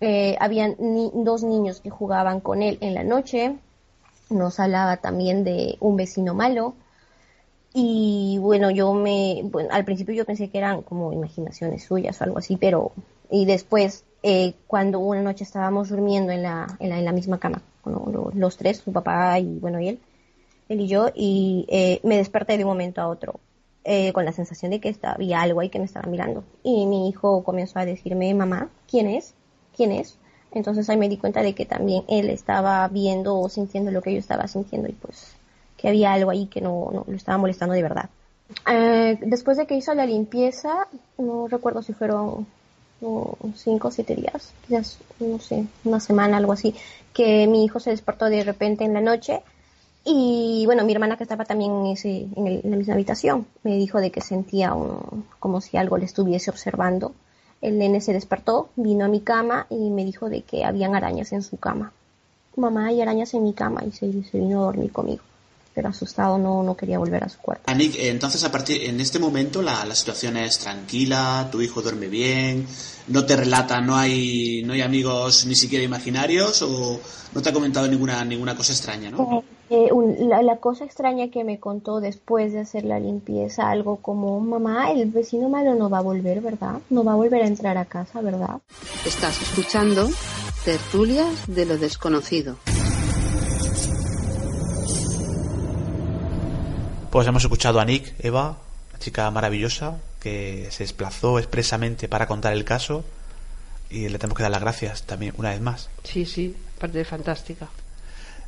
[0.00, 3.56] eh, habían ni- dos niños que jugaban con él en la noche,
[4.30, 6.74] nos hablaba también de un vecino malo.
[7.72, 12.24] Y bueno yo me bueno, al principio yo pensé que eran como imaginaciones suyas o
[12.24, 12.92] algo así pero
[13.30, 17.38] y después eh, cuando una noche estábamos durmiendo en la, en la, en la misma
[17.40, 17.62] cama
[18.34, 19.98] los tres su papá y bueno y él
[20.68, 23.40] él y yo y eh, me desperté de un momento a otro
[23.84, 26.42] eh, con la sensación de que había algo ahí que me estaba mirando.
[26.62, 29.34] Y mi hijo comenzó a decirme mamá quién es
[29.76, 30.16] quién es
[30.54, 34.12] entonces ahí me di cuenta de que también él estaba viendo o sintiendo lo que
[34.12, 35.34] yo estaba sintiendo y pues
[35.76, 38.08] que había algo ahí que no, lo estaba molestando de verdad.
[38.70, 40.86] Eh, después de que hizo la limpieza,
[41.18, 42.46] no recuerdo si fueron
[43.56, 46.74] cinco o siete días, quizás, no sé, una semana, algo así,
[47.12, 49.42] que mi hijo se despertó de repente en la noche
[50.04, 54.20] y bueno, mi hermana que estaba también en la misma habitación me dijo de que
[54.20, 57.12] sentía un- como si algo le estuviese observando.
[57.64, 61.32] El nene se despertó, vino a mi cama y me dijo de que habían arañas
[61.32, 61.92] en su cama.
[62.56, 65.22] Mamá, hay arañas en mi cama y se, se vino a dormir conmigo.
[65.74, 67.64] Pero asustado no, no quería volver a su cuarto.
[67.66, 72.08] Anik, entonces a partir en este momento la, la situación es tranquila, tu hijo duerme
[72.08, 72.66] bien,
[73.08, 77.00] no te relata, no hay no hay amigos ni siquiera imaginarios o
[77.32, 79.38] no te ha comentado ninguna ninguna cosa extraña, ¿no?
[79.38, 83.96] Eh, un- la, la cosa extraña que me contó después de hacer la limpieza, algo
[83.96, 86.80] como, mamá, el vecino malo no va a volver, ¿verdad?
[86.90, 88.60] No va a volver a entrar a casa, ¿verdad?
[89.06, 90.08] Estás escuchando
[90.64, 92.56] Tertulias de lo desconocido.
[97.10, 98.58] Pues hemos escuchado a Nick, Eva,
[98.90, 103.04] una chica maravillosa que se desplazó expresamente para contar el caso
[103.90, 105.90] y le tenemos que dar las gracias también una vez más.
[106.02, 107.68] Sí, sí, parte fantástica.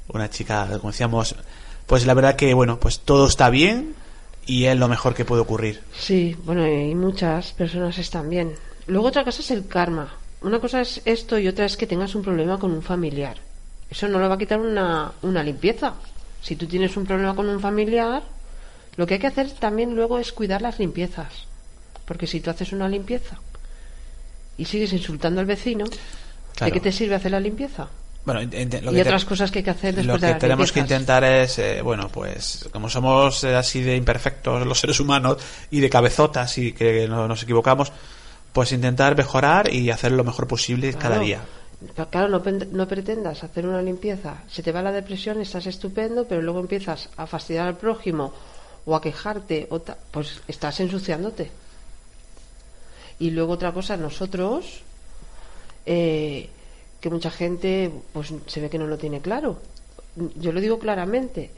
[0.08, 1.34] Una chica, como decíamos,
[1.86, 3.94] pues la verdad que bueno, pues todo está bien
[4.46, 5.82] y es lo mejor que puede ocurrir.
[5.98, 8.54] Sí, bueno, y muchas personas están bien.
[8.86, 10.14] Luego otra cosa es el karma.
[10.42, 13.36] Una cosa es esto y otra es que tengas un problema con un familiar.
[13.90, 15.94] Eso no lo va a quitar una, una limpieza.
[16.42, 18.22] Si tú tienes un problema con un familiar,
[18.96, 21.32] lo que hay que hacer también luego es cuidar las limpiezas.
[22.04, 23.38] Porque si tú haces una limpieza
[24.56, 25.86] y sigues insultando al vecino,
[26.54, 26.66] Claro.
[26.66, 27.88] ¿de qué te sirve hacer la limpieza?
[28.26, 30.40] Bueno, lo y que otras cosas que hay que hacer Lo después de que las
[30.40, 34.98] tenemos que intentar es, eh, bueno, pues como somos eh, así de imperfectos los seres
[35.00, 35.38] humanos
[35.70, 37.92] y de cabezotas y que no nos equivocamos,
[38.52, 41.40] pues intentar mejorar y hacer lo mejor posible cada día.
[42.10, 44.42] Claro, no, no pretendas hacer una limpieza.
[44.50, 48.32] Se te va la depresión, estás estupendo, pero luego empiezas a fastidiar al prójimo
[48.86, 51.50] o a quejarte, o ta- pues estás ensuciándote.
[53.18, 54.80] Y luego otra cosa, nosotros,
[55.84, 56.48] eh,
[57.00, 59.58] que mucha gente pues se ve que no lo tiene claro.
[60.36, 61.50] Yo lo digo claramente.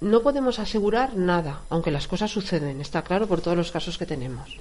[0.00, 4.06] No podemos asegurar nada, aunque las cosas suceden, está claro por todos los casos que
[4.06, 4.56] tenemos.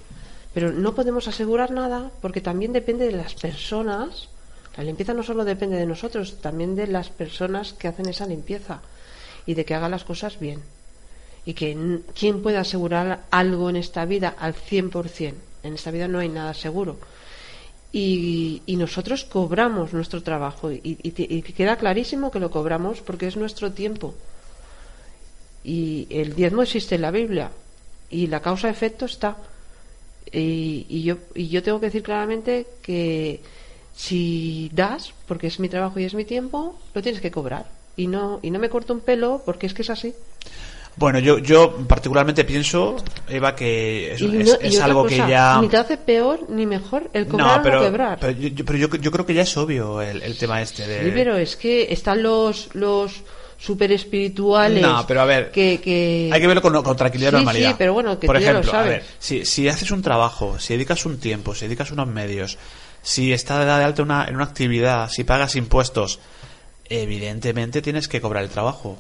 [0.53, 4.29] Pero no podemos asegurar nada porque también depende de las personas.
[4.75, 8.81] La limpieza no solo depende de nosotros, también de las personas que hacen esa limpieza
[9.45, 10.61] y de que hagan las cosas bien.
[11.45, 15.33] Y que quién puede asegurar algo en esta vida al 100%.
[15.63, 16.97] En esta vida no hay nada seguro.
[17.91, 23.27] Y, y nosotros cobramos nuestro trabajo y, y- y queda clarísimo que lo cobramos porque
[23.27, 24.13] es nuestro tiempo.
[25.63, 27.51] Y el diezmo existe en la Biblia
[28.09, 29.37] y la causa-efecto está.
[30.31, 33.41] Y, yo, y yo tengo que decir claramente que
[33.95, 37.65] si das, porque es mi trabajo y es mi tiempo, lo tienes que cobrar.
[37.97, 40.13] Y no, y no me corto un pelo porque es que es así.
[40.95, 42.97] Bueno, yo, yo particularmente pienso,
[43.29, 45.59] Eva, que es, algo cosa, que ya...
[45.61, 48.17] Ni te hace peor ni mejor el cobrar No, pero, o quebrar.
[48.19, 51.05] pero, yo, pero yo, yo creo que ya es obvio el, el tema este de...
[51.05, 53.13] Sí, pero es que están los, los
[53.57, 54.81] super espirituales.
[54.81, 56.29] No, pero a ver, que, que...
[56.33, 57.69] Hay que verlo con, con tranquilidad y Sí, normalidad.
[57.69, 60.01] sí, pero bueno, que Por tú ya lo ejemplo, a ver, si, si haces un
[60.01, 62.57] trabajo, si dedicas un tiempo, si dedicas unos medios,
[63.01, 66.19] si está de alta una, en una actividad, si pagas impuestos,
[66.89, 68.97] evidentemente tienes que cobrar el trabajo.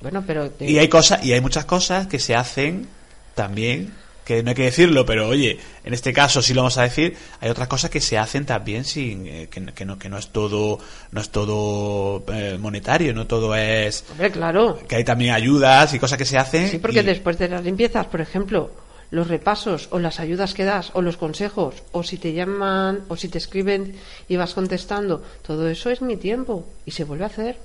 [0.00, 0.50] Bueno, pero...
[0.50, 2.88] te- Y hay cosas, y hay muchas cosas que se hacen
[3.34, 3.92] también,
[4.24, 7.16] que no hay que decirlo, pero oye, en este caso sí lo vamos a decir,
[7.40, 10.28] hay otras cosas que se hacen también sin, eh, que, que no, que no es
[10.28, 10.78] todo,
[11.10, 14.78] no es todo eh, monetario, no todo es, Hombre, claro.
[14.88, 16.68] que hay también ayudas y cosas que se hacen.
[16.68, 18.70] Sí, porque y- después de las limpiezas, por ejemplo,
[19.10, 23.16] los repasos o las ayudas que das o los consejos o si te llaman o
[23.16, 23.96] si te escriben
[24.28, 27.56] y vas contestando, todo eso es mi tiempo y se vuelve a hacer.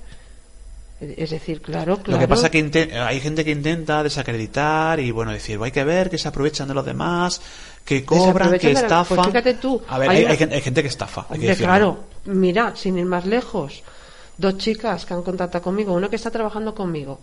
[1.00, 2.12] Es decir, claro, claro.
[2.12, 5.84] Lo que pasa que inte- hay gente que intenta desacreditar y bueno decir, hay que
[5.84, 7.40] ver que se aprovechan de los demás,
[7.84, 9.16] que cobran, que la- estafan.
[9.16, 11.26] pues fíjate tú, a ver, hay hay, gente, que estafa.
[11.28, 13.82] hay que claro, mira, sin ir más lejos,
[14.38, 17.20] dos chicas que han contactado conmigo, uno que está trabajando conmigo.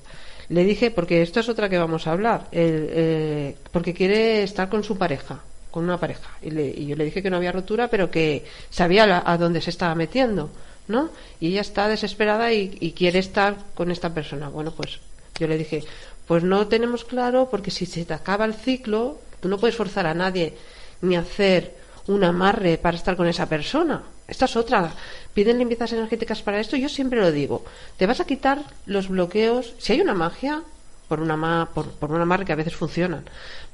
[0.49, 4.69] Le dije, porque esto es otra que vamos a hablar, el, eh, porque quiere estar
[4.69, 5.39] con su pareja,
[5.71, 6.29] con una pareja.
[6.43, 9.37] Y, le- y yo le dije que no había rotura, pero que sabía la- a
[9.37, 10.51] dónde se estaba metiendo,
[10.87, 11.09] ¿no?
[11.39, 14.49] Y ella está desesperada y, y quiere estar con esta persona.
[14.49, 14.99] Bueno, pues
[15.39, 15.83] yo le dije,
[16.27, 20.07] pues no tenemos claro, porque si se te acaba el ciclo, tú no puedes forzar
[20.07, 20.53] a nadie
[21.01, 21.75] ni hacer
[22.07, 24.03] un amarre para estar con esa persona.
[24.27, 24.93] Esta es otra.
[25.33, 26.75] Piden limpiezas energéticas para esto.
[26.77, 27.65] Yo siempre lo digo.
[27.97, 29.73] Te vas a quitar los bloqueos.
[29.79, 30.63] Si hay una magia,
[31.07, 33.25] por una ma- por, un amarre que a veces funcionan,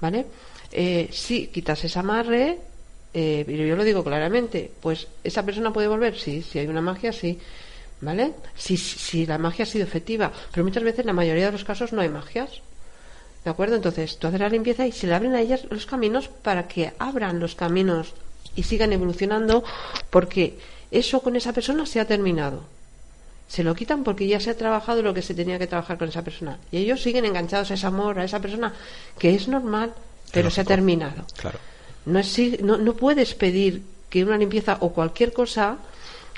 [0.02, 0.26] ¿vale?
[0.72, 2.60] Eh, si quitas ese amarre,
[3.14, 6.18] eh, pero yo lo digo claramente, pues esa persona puede volver.
[6.18, 7.40] Sí, si hay una magia, sí.
[8.02, 8.34] ¿Vale?
[8.56, 10.32] Si, si la magia ha sido efectiva.
[10.52, 12.62] Pero muchas veces, en la mayoría de los casos, no hay magias.
[13.44, 13.76] ¿De acuerdo?
[13.76, 16.94] Entonces, tú haces la limpieza y se le abren a ellas los caminos para que
[17.00, 18.14] abran los caminos
[18.56, 19.64] y sigan evolucionando
[20.10, 20.58] porque
[20.92, 22.64] eso con esa persona se ha terminado.
[23.48, 26.10] Se lo quitan porque ya se ha trabajado lo que se tenía que trabajar con
[26.10, 26.60] esa persona.
[26.72, 28.74] Y ellos siguen enganchados a ese amor, a esa persona,
[29.18, 29.94] que es normal,
[30.32, 31.26] pero se ha terminado.
[31.38, 31.58] Claro.
[32.06, 35.78] No, es, no, no puedes pedir que una limpieza o cualquier cosa,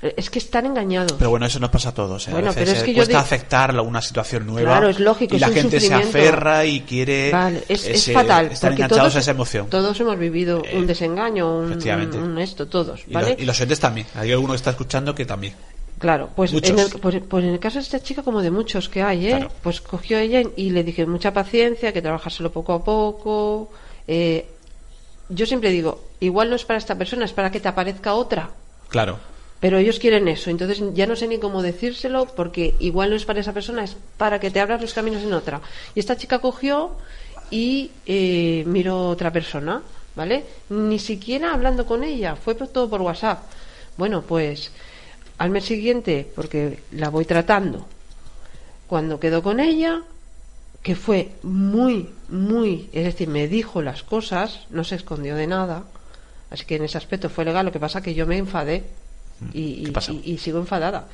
[0.01, 1.13] eh, es que están engañados.
[1.13, 2.27] Pero bueno, eso nos pasa a todos.
[2.27, 2.31] ¿eh?
[2.31, 4.71] A Bueno, veces pero es eh, que yo cuesta digo- aceptar la- una situación nueva.
[4.71, 7.31] Claro, es lógico, Y es la gente se aferra y quiere.
[7.31, 8.47] Vale, es, fatal.
[8.49, 9.67] Porque enganchados todos, a esa emoción.
[9.69, 13.31] Todos hemos vivido un desengaño, un, esto, todos, Y, ¿vale?
[13.31, 14.07] los, y los oyentes también.
[14.15, 15.53] Hay alguno que está escuchando que también.
[15.99, 18.89] Claro, pues en, el, pues, pues en el caso de esta chica, como de muchos
[18.89, 19.29] que hay, ¿eh?
[19.37, 19.51] Claro.
[19.61, 23.69] pues cogió ella y le dije mucha paciencia, que trabajárselo poco a poco.
[24.07, 24.47] eh,
[25.33, 28.51] yo siempre digo, igual no es para esta persona, es para que te aparezca otra.
[28.89, 29.19] Claro.
[29.59, 33.25] Pero ellos quieren eso, entonces ya no sé ni cómo decírselo porque igual no es
[33.25, 35.61] para esa persona, es para que te abras los caminos en otra.
[35.93, 36.91] Y esta chica cogió
[37.51, 39.83] y eh, miró otra persona,
[40.15, 40.45] ¿vale?
[40.69, 43.43] Ni siquiera hablando con ella, fue todo por WhatsApp.
[43.97, 44.71] Bueno, pues
[45.37, 47.85] al mes siguiente, porque la voy tratando,
[48.87, 50.01] cuando quedó con ella,
[50.83, 55.83] que fue muy, muy, es decir, me dijo las cosas, no se escondió de nada,
[56.49, 58.83] así que en ese aspecto fue legal, lo que pasa que yo me enfadé
[59.53, 61.07] y, y- y- y sigo enfadada.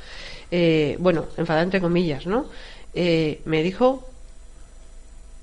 [0.52, 2.46] Eh, bueno, enfadada entre comillas, ¿no?
[2.94, 4.08] Eh, me dijo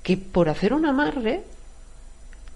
[0.03, 1.43] que por hacer un amarre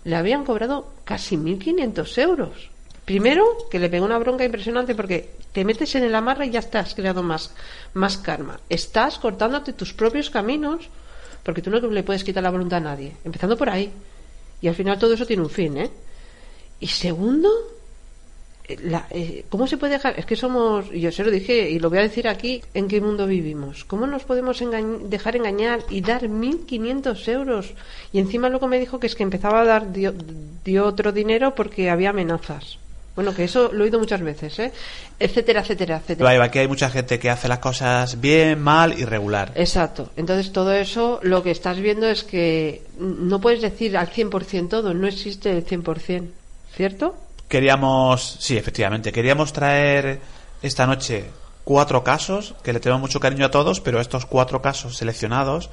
[0.03, 2.69] le habían cobrado casi 1.500 euros.
[3.06, 6.60] Primero, que le pegó una bronca impresionante porque te metes en el amarre y ya
[6.60, 7.52] estás creado más,
[7.93, 8.60] más karma.
[8.69, 10.89] Estás cortándote tus propios caminos
[11.44, 13.13] porque tú no le puedes quitar la voluntad a nadie.
[13.23, 13.92] Empezando por ahí.
[14.62, 15.90] Y al final todo eso tiene un fin, ¿eh?
[16.81, 17.50] Y segundo,
[18.83, 20.19] la- eh, ¿Cómo se puede dejar?
[20.19, 23.02] Es que somos, yo se lo dije y lo voy a decir aquí, ¿en qué
[23.02, 23.83] mundo vivimos?
[23.85, 24.62] ¿Cómo nos podemos
[25.10, 27.73] dejar engañar y dar 1.500 euros?
[28.13, 30.13] Y encima luego me dijo que es que empezaba a dar, dio,
[30.63, 32.77] dio otro dinero porque había amenazas.
[33.19, 34.71] Bueno, que eso lo he oído muchas veces, ¿eh?
[35.19, 36.33] Etcétera, etcétera, etcétera.
[36.33, 39.51] Eva, aquí hay mucha gente que hace las cosas bien, mal y regular.
[39.55, 40.09] Exacto.
[40.15, 44.93] Entonces todo eso lo que estás viendo es que no puedes decir al 100% todo,
[44.93, 46.29] no existe el 100%,
[46.73, 47.17] ¿cierto?
[47.49, 50.21] Queríamos, sí, efectivamente, queríamos traer
[50.61, 51.25] esta noche
[51.65, 55.69] cuatro casos, que le tenemos mucho cariño a todos, pero estos cuatro casos seleccionados,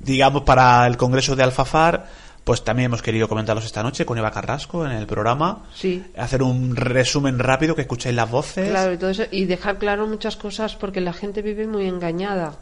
[0.00, 2.06] digamos, para el Congreso de Alfafar,
[2.46, 5.64] pues también hemos querido comentarlos esta noche con Eva Carrasco en el programa.
[5.74, 6.04] Sí.
[6.16, 8.70] Hacer un resumen rápido, que escuchéis las voces.
[8.70, 12.54] Claro, y todo eso, y dejar claro muchas cosas porque la gente vive muy engañada.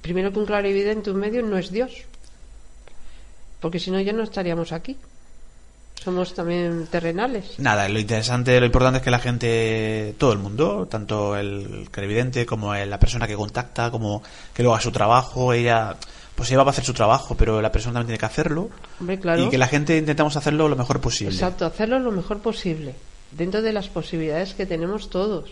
[0.00, 1.92] Primero que un claro evidente, un medio no es Dios.
[3.60, 4.96] Porque si no ya no estaríamos aquí.
[6.02, 7.58] Somos también terrenales.
[7.58, 12.46] Nada, lo interesante, lo importante es que la gente, todo el mundo, tanto el televidente
[12.46, 14.22] como la persona que contacta, como
[14.54, 15.94] que luego haga su trabajo, ella,
[16.34, 18.70] pues ella va a hacer su trabajo, pero la persona también tiene que hacerlo.
[19.00, 19.44] Hombre, claro.
[19.44, 21.34] Y que la gente intentamos hacerlo lo mejor posible.
[21.34, 22.94] Exacto, hacerlo lo mejor posible,
[23.30, 25.50] dentro de las posibilidades que tenemos todos.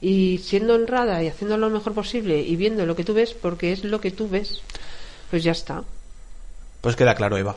[0.00, 3.72] Y siendo honrada y haciendo lo mejor posible y viendo lo que tú ves, porque
[3.72, 4.62] es lo que tú ves,
[5.30, 5.82] pues ya está.
[6.80, 7.56] Pues queda claro, Eva.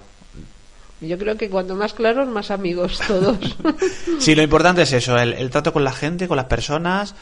[1.02, 3.38] Yo creo que cuanto más claros, más amigos todos.
[4.20, 7.16] Sí, lo importante es eso, el, el trato con la gente, con las personas,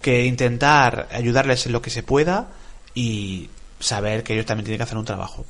[0.00, 2.48] que intentar ayudarles en lo que se pueda
[2.94, 5.44] y saber que ellos también tienen que hacer un trabajo.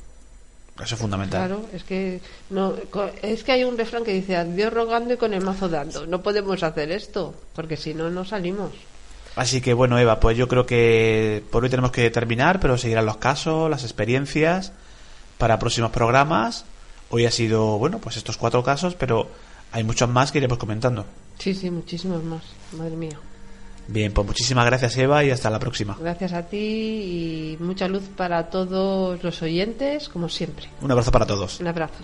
[0.83, 1.47] Eso es fundamental.
[1.47, 2.21] Claro, es que
[2.51, 2.75] no,
[3.23, 6.05] es que hay un refrán que dice a Dios rogando y con el mazo dando.
[6.05, 8.71] No podemos hacer esto, porque si no no salimos.
[9.35, 13.05] Así que bueno, Eva, pues yo creo que por hoy tenemos que terminar, pero seguirán
[13.05, 14.71] los casos, las experiencias
[15.37, 16.65] para próximos programas.
[17.09, 19.29] Hoy ha sido, bueno, pues estos cuatro casos, pero
[19.71, 21.05] hay muchos más que iremos comentando.
[21.39, 22.43] Sí, sí, muchísimos más.
[22.73, 23.19] Madre mía.
[23.87, 25.97] Bien, pues muchísimas gracias, Eva, y hasta la próxima.
[25.99, 30.67] Gracias a ti y mucha luz para todos los oyentes, como siempre.
[30.81, 31.59] Un abrazo para todos.
[31.59, 32.03] Un abrazo.